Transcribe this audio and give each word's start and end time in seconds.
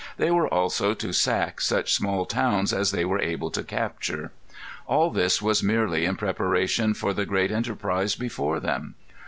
They 0.17 0.31
were 0.31 0.51
also 0.51 0.95
to 0.95 1.13
sack 1.13 1.61
such 1.61 1.93
small 1.93 2.25
towns 2.25 2.73
as 2.73 2.89
they 2.89 3.05
were 3.05 3.21
able 3.21 3.51
to 3.51 3.61
capture. 3.63 4.31
All 4.87 5.11
this 5.11 5.43
was 5.43 5.61
merely 5.61 6.05
in 6.05 6.15
preparation 6.15 6.95
for 6.95 7.13
the 7.13 7.27
great 7.27 7.51
enterprise 7.51 8.15
before 8.15 8.59
them. 8.59 8.95